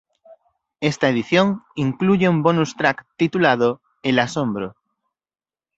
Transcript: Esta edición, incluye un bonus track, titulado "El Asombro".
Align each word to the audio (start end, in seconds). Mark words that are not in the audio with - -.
Esta 0.79 1.09
edición, 1.09 1.61
incluye 1.75 2.27
un 2.27 2.41
bonus 2.41 2.75
track, 2.75 3.05
titulado 3.17 3.83
"El 4.01 4.17
Asombro". 4.17 4.75